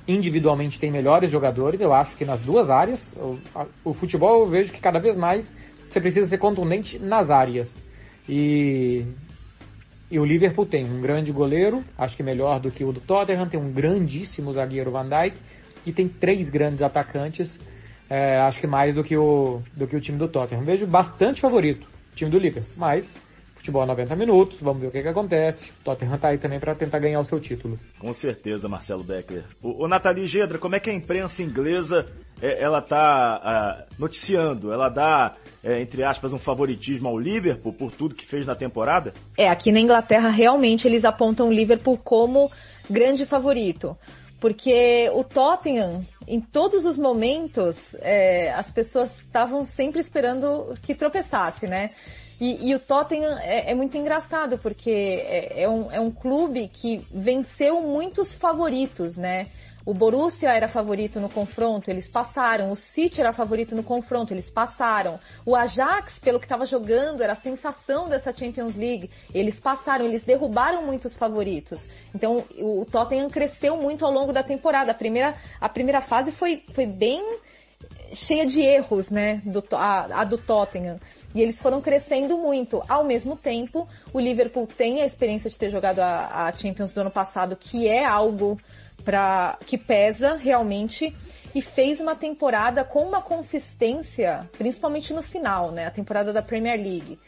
[0.06, 3.12] individualmente tem melhores jogadores, eu acho que nas duas áreas.
[3.16, 5.50] O, a, o, futebol eu vejo que cada vez mais
[5.88, 7.82] você precisa ser contundente nas áreas.
[8.28, 9.04] E,
[10.10, 13.48] e o Liverpool tem um grande goleiro, acho que melhor do que o do Tottenham,
[13.48, 15.36] tem um grandíssimo zagueiro Van Dijk
[15.86, 17.58] e tem três grandes atacantes,
[18.08, 20.64] é, acho que mais do que, o, do que o time do Tottenham.
[20.64, 23.12] Vejo bastante favorito o time do Liverpool, mas
[23.64, 25.70] futebol 90 minutos, vamos ver o que, que acontece.
[25.80, 27.78] O Tottenham tá aí também para tentar ganhar o seu título.
[27.98, 29.44] Com certeza, Marcelo Beckler.
[29.62, 32.06] O, o Nathalie Gedra, como é que a imprensa inglesa
[32.42, 34.70] é, ela tá uh, noticiando?
[34.70, 39.14] Ela dá, é, entre aspas, um favoritismo ao Liverpool por tudo que fez na temporada?
[39.34, 42.52] É, aqui na Inglaterra realmente eles apontam o Liverpool como
[42.90, 43.96] grande favorito.
[44.40, 51.66] Porque o Tottenham, em todos os momentos, é, as pessoas estavam sempre esperando que tropeçasse,
[51.66, 51.90] né?
[52.40, 56.68] E, e o Tottenham é, é, muito engraçado, porque é, é, um, é um clube
[56.68, 59.46] que venceu muitos favoritos, né?
[59.86, 62.70] O Borussia era favorito no confronto, eles passaram.
[62.70, 65.20] O City era favorito no confronto, eles passaram.
[65.44, 69.10] O Ajax, pelo que estava jogando, era a sensação dessa Champions League.
[69.34, 71.88] Eles passaram, eles derrubaram muitos favoritos.
[72.14, 74.92] Então, o Tottenham cresceu muito ao longo da temporada.
[74.92, 77.38] A primeira, a primeira fase foi, foi bem
[78.14, 79.42] cheia de erros, né?
[79.44, 80.98] Do, a, a do Tottenham.
[81.34, 82.82] E eles foram crescendo muito.
[82.88, 87.00] Ao mesmo tempo, o Liverpool tem a experiência de ter jogado a, a Champions do
[87.00, 88.58] ano passado, que é algo
[89.04, 91.14] para que pesa realmente
[91.54, 95.86] e fez uma temporada com uma consistência, principalmente no final, né?
[95.86, 97.18] A temporada da Premier League.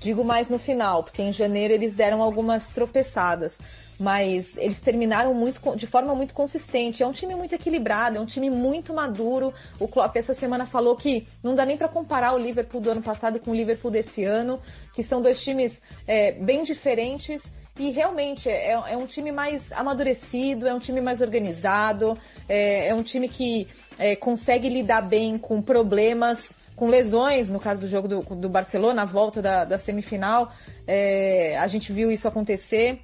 [0.00, 3.58] Digo mais no final, porque em janeiro eles deram algumas tropeçadas,
[3.98, 7.02] mas eles terminaram muito de forma muito consistente.
[7.02, 9.52] É um time muito equilibrado, é um time muito maduro.
[9.80, 13.02] O Klopp essa semana falou que não dá nem para comparar o Liverpool do ano
[13.02, 14.60] passado com o Liverpool desse ano,
[14.94, 17.52] que são dois times é, bem diferentes.
[17.78, 22.16] E realmente é, é, um time mais amadurecido, é um time mais organizado,
[22.48, 23.66] é, é um time que
[23.98, 29.02] é, consegue lidar bem com problemas com lesões, no caso do jogo do, do Barcelona,
[29.02, 30.52] a volta da, da semifinal,
[30.86, 33.00] é, a gente viu isso acontecer,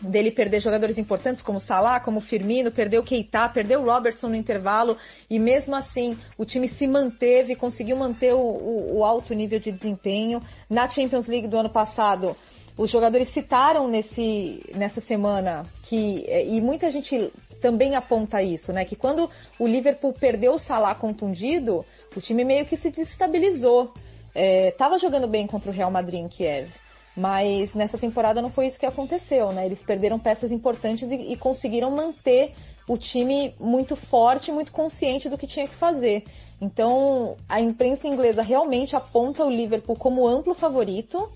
[0.00, 4.96] dele perder jogadores importantes como Salah, como Firmino, perdeu Keita, perdeu Robertson no intervalo,
[5.30, 9.70] e mesmo assim o time se manteve, conseguiu manter o, o, o alto nível de
[9.70, 10.42] desempenho.
[10.68, 12.36] Na Champions League do ano passado,
[12.76, 18.96] os jogadores citaram nesse, nessa semana que, e muita gente também aponta isso, né, que
[18.96, 21.84] quando o Liverpool perdeu o Salah contundido,
[22.14, 23.92] o time meio que se destabilizou.
[24.34, 26.68] É, tava jogando bem contra o Real Madrid em Kiev.
[27.16, 29.64] Mas nessa temporada não foi isso que aconteceu, né?
[29.64, 32.52] Eles perderam peças importantes e, e conseguiram manter
[32.88, 36.24] o time muito forte, muito consciente do que tinha que fazer.
[36.60, 41.30] Então, a imprensa inglesa realmente aponta o Liverpool como amplo favorito,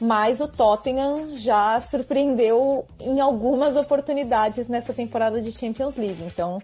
[0.00, 6.22] mas o Tottenham já surpreendeu em algumas oportunidades nessa temporada de Champions League.
[6.24, 6.60] Então,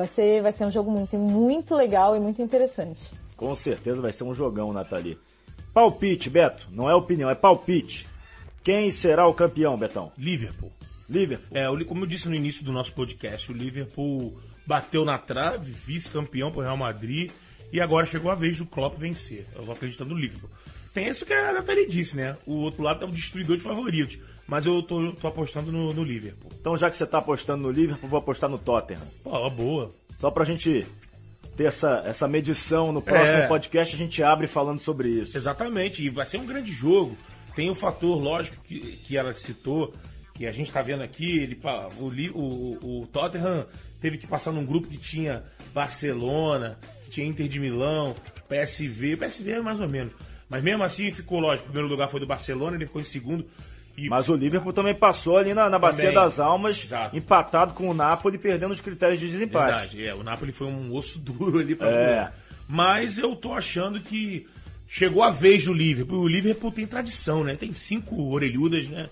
[0.00, 3.10] Vai ser, vai ser um jogo muito, muito legal e muito interessante.
[3.36, 5.18] Com certeza vai ser um jogão, Nathalie.
[5.74, 6.68] Palpite, Beto.
[6.72, 8.08] Não é opinião, é palpite.
[8.64, 10.10] Quem será o campeão, Betão?
[10.16, 10.72] Liverpool.
[11.06, 11.48] Liverpool.
[11.54, 16.50] É, como eu disse no início do nosso podcast, o Liverpool bateu na trave, vice-campeão
[16.50, 17.30] pro Real Madrid,
[17.70, 19.44] e agora chegou a vez do Klopp vencer.
[19.54, 20.48] Eu vou acreditando no Liverpool.
[20.96, 22.36] Isso que a Nathalie disse, né?
[22.46, 24.18] O outro lado é o destruidor de favoritos.
[24.46, 26.50] Mas eu tô, tô apostando no, no, Liverpool.
[26.60, 29.00] Então, já que você tá apostando no Liverpool, vou apostar no Tottenham.
[29.22, 29.94] Pô, boa.
[30.18, 30.84] Só pra gente
[31.56, 33.46] ter essa, essa medição no próximo é.
[33.46, 35.36] podcast, a gente abre falando sobre isso.
[35.36, 37.16] Exatamente, e vai ser um grande jogo.
[37.54, 39.94] Tem o fator, lógico, que, que ela citou,
[40.34, 41.60] que a gente está vendo aqui, ele,
[41.94, 43.66] o, o, o Tottenham
[44.00, 46.76] teve que passar num grupo que tinha Barcelona,
[47.08, 48.16] tinha Inter de Milão,
[48.48, 50.12] PSV, PSV é mais ou menos.
[50.50, 53.46] Mas mesmo assim ficou lógico, o primeiro lugar foi do Barcelona, ele ficou em segundo.
[53.96, 54.08] E...
[54.08, 57.16] Mas o Liverpool também passou ali na, na Bacia das Almas, Exato.
[57.16, 59.96] empatado com o Napoli, perdendo os critérios de desempate.
[59.96, 60.14] Verdade, é.
[60.14, 62.32] O Napoli foi um osso duro ali pra é.
[62.68, 64.46] Mas eu tô achando que
[64.88, 66.20] chegou a vez do Liverpool.
[66.20, 67.54] O Liverpool tem tradição, né?
[67.54, 69.08] Tem cinco orelhudas, né?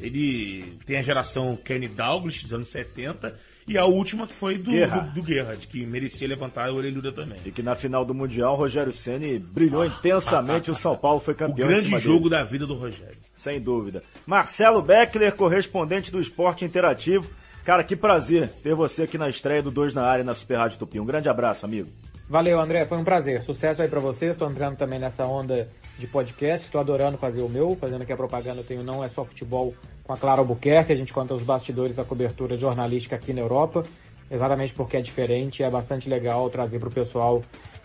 [0.00, 3.36] Ele tem a geração Kenny Douglas dos anos 70
[3.70, 5.00] e a última que foi do Guerra.
[5.02, 7.38] do, do Gerrard, que merecia levantar a orelhuda também.
[7.44, 10.96] E que na final do Mundial, Rogério Ceni brilhou ah, intensamente, ah, ah, o São
[10.96, 11.68] Paulo foi campeão.
[11.68, 12.42] O grande jogo dele.
[12.42, 13.16] da vida do Rogério.
[13.32, 14.02] Sem dúvida.
[14.26, 17.30] Marcelo Beckler, correspondente do Esporte Interativo.
[17.64, 20.78] Cara, que prazer ter você aqui na estreia do Dois na Área na Super Rádio
[20.78, 20.98] Tupi.
[20.98, 21.88] Um grande abraço, amigo.
[22.30, 22.86] Valeu, André.
[22.86, 23.42] Foi um prazer.
[23.42, 24.30] Sucesso aí para vocês.
[24.30, 26.64] Estou entrando também nessa onda de podcast.
[26.64, 28.60] Estou adorando fazer o meu, fazendo aqui a propaganda.
[28.60, 30.92] Eu tenho Não É Só Futebol com a Clara Albuquerque.
[30.92, 33.82] A gente conta os bastidores da cobertura jornalística aqui na Europa,
[34.30, 35.64] exatamente porque é diferente.
[35.64, 37.42] É bastante legal trazer para o pessoal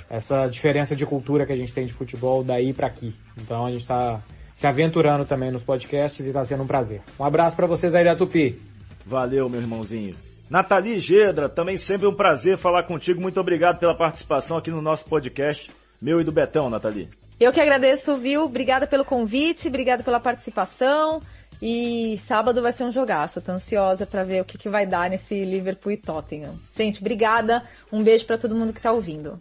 [0.07, 3.15] essa diferença de cultura que a gente tem de futebol daí para aqui.
[3.35, 4.21] Então a gente está
[4.53, 7.01] se aventurando também nos podcasts e está sendo um prazer.
[7.19, 8.61] Um abraço para vocês aí da Tupi.
[9.07, 10.34] Valeu, meu irmãozinho.
[10.49, 13.19] Nathalie Gedra, também sempre um prazer falar contigo.
[13.19, 15.71] Muito obrigado pela participação aqui no nosso podcast.
[16.01, 17.09] Meu e do Betão, Nathalie.
[17.39, 18.45] Eu que agradeço, viu?
[18.45, 21.21] Obrigada pelo convite, obrigada pela participação.
[21.61, 23.41] E sábado vai ser um jogaço.
[23.41, 26.53] Tô ansiosa para ver o que, que vai dar nesse Liverpool e Tottenham.
[26.75, 27.63] Gente, obrigada.
[27.91, 29.39] Um beijo para todo mundo que tá ouvindo.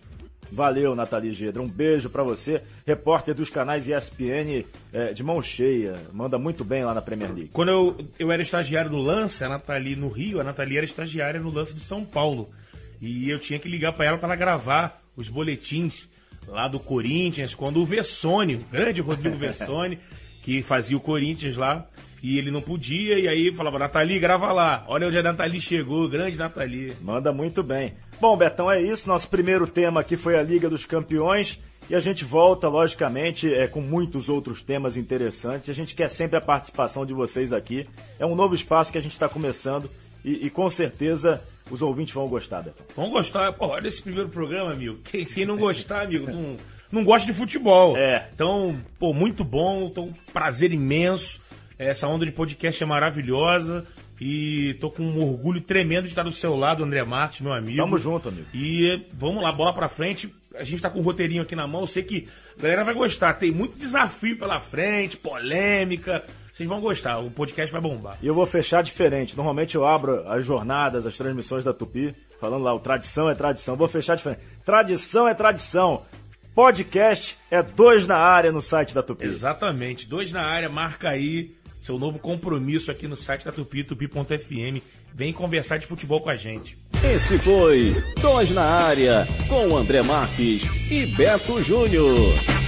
[0.53, 1.63] Valeu, Nathalie Gedra.
[1.63, 5.97] Um beijo para você, repórter dos canais ESPN é, de mão cheia.
[6.13, 7.51] Manda muito bem lá na Premier League.
[7.53, 11.41] Quando eu, eu era estagiário no Lance, a Nathalie no Rio, a Nathalie era estagiária
[11.41, 12.49] no Lance de São Paulo.
[13.01, 16.09] E eu tinha que ligar para ela para gravar os boletins
[16.47, 19.99] lá do Corinthians, quando o Vessone, o grande Rodrigo Vessone,
[20.43, 21.87] que fazia o Corinthians lá,
[22.25, 24.83] e ele não podia, e aí falava, Nathalie, grava lá.
[24.89, 26.97] Olha onde a Nathalie chegou, grande Nathalie.
[27.03, 27.93] Manda muito bem.
[28.19, 29.07] Bom, Betão, é isso.
[29.07, 31.61] Nosso primeiro tema aqui foi a Liga dos Campeões.
[31.91, 35.69] E a gente volta, logicamente, é, com muitos outros temas interessantes.
[35.69, 37.87] A gente quer sempre a participação de vocês aqui.
[38.19, 39.91] É um novo espaço que a gente está começando
[40.25, 42.87] e, e, com certeza os ouvintes vão gostar, Betão.
[42.97, 43.53] Vão gostar.
[43.53, 44.97] Pô, olha esse primeiro programa, amigo.
[45.11, 46.57] Quem, quem não gostar, amigo, não
[46.95, 47.97] não gosta de futebol.
[47.97, 48.29] É.
[48.33, 51.41] Então, pô, muito bom, então, prazer imenso.
[51.79, 53.85] Essa onda de podcast é maravilhosa.
[54.21, 57.79] E tô com um orgulho tremendo de estar do seu lado, André Marques, meu amigo.
[57.79, 58.47] Tamo junto, amigo.
[58.55, 60.33] E vamos lá, bola pra frente.
[60.55, 62.95] a gente tá com o roteirinho aqui na mão, eu sei que a galera vai
[62.95, 63.35] gostar.
[63.35, 66.25] Tem muito desafio pela frente, polêmica.
[66.53, 68.17] Vocês vão gostar, o podcast vai bombar.
[68.23, 69.37] E eu vou fechar diferente.
[69.37, 73.75] Normalmente eu abro as jornadas, as transmissões da Tupi, falando lá, o tradição é tradição.
[73.75, 74.43] Vou fechar diferente.
[74.65, 76.03] Tradição é tradição.
[76.55, 79.25] Podcast é dois na área no site da Tupi.
[79.25, 81.53] Exatamente, dois na área, marca aí
[81.85, 84.81] seu novo compromisso aqui no site da Tupi, tupi.fm.
[85.15, 86.79] Vem conversar de futebol com a gente.
[87.05, 92.64] Esse foi Dois na Área, com André Marques e Beto Júnior.